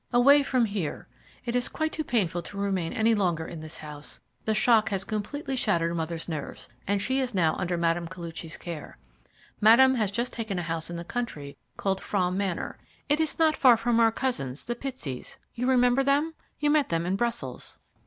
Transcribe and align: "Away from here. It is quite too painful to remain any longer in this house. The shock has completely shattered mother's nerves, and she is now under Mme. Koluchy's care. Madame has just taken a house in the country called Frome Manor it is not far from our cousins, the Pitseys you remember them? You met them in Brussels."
"Away 0.11 0.41
from 0.41 0.65
here. 0.65 1.07
It 1.45 1.55
is 1.55 1.69
quite 1.69 1.91
too 1.91 2.03
painful 2.03 2.41
to 2.41 2.57
remain 2.57 2.91
any 2.91 3.13
longer 3.13 3.45
in 3.45 3.59
this 3.59 3.77
house. 3.77 4.19
The 4.45 4.55
shock 4.55 4.89
has 4.89 5.03
completely 5.03 5.55
shattered 5.55 5.95
mother's 5.95 6.27
nerves, 6.27 6.69
and 6.87 6.99
she 6.99 7.19
is 7.19 7.35
now 7.35 7.53
under 7.57 7.77
Mme. 7.77 8.07
Koluchy's 8.09 8.57
care. 8.57 8.97
Madame 9.59 9.93
has 9.93 10.09
just 10.09 10.33
taken 10.33 10.57
a 10.57 10.63
house 10.63 10.89
in 10.89 10.95
the 10.95 11.03
country 11.05 11.55
called 11.77 12.01
Frome 12.01 12.35
Manor 12.35 12.79
it 13.09 13.19
is 13.19 13.37
not 13.37 13.55
far 13.55 13.77
from 13.77 13.99
our 13.99 14.11
cousins, 14.11 14.65
the 14.65 14.73
Pitseys 14.73 15.37
you 15.53 15.67
remember 15.69 16.03
them? 16.03 16.33
You 16.57 16.71
met 16.71 16.89
them 16.89 17.05
in 17.05 17.15
Brussels." 17.15 17.77